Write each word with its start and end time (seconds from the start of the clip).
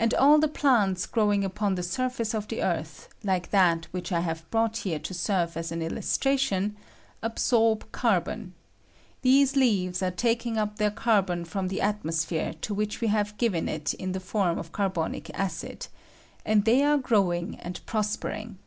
And 0.00 0.14
all 0.14 0.40
the 0.40 0.48
plants 0.48 1.06
growing 1.06 1.44
upon 1.44 1.76
the 1.76 1.82
surface 1.84 2.34
of 2.34 2.48
the 2.48 2.60
earth, 2.60 3.08
like 3.22 3.50
that 3.50 3.84
which 3.92 4.10
I 4.10 4.18
have 4.18 4.50
brought 4.50 4.78
here 4.78 4.98
to 4.98 5.14
serve 5.14 5.56
as 5.56 5.70
an 5.70 5.80
illustration, 5.80 6.76
absorb 7.22 7.92
carbon; 7.92 8.54
these 9.22 9.54
leaves 9.54 10.02
are 10.02 10.10
taking 10.10 10.58
up 10.58 10.78
their 10.80 10.90
carbon 10.90 11.44
from 11.44 11.68
the 11.68 11.80
atmosphere 11.80 12.52
to 12.62 12.74
which 12.74 13.00
we 13.00 13.06
have 13.06 13.38
given 13.38 13.68
it 13.68 13.94
in 13.94 14.10
the 14.10 14.18
form 14.18 14.58
of 14.58 14.72
carbonic 14.72 15.30
acid, 15.38 15.86
and 16.44 16.64
they 16.64 16.82
are 16.82 16.98
growing 16.98 17.60
and 17.60 17.78
prospering. 17.86 18.58